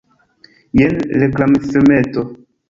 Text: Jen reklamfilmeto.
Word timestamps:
Jen 0.79 0.97
reklamfilmeto. 1.25 2.25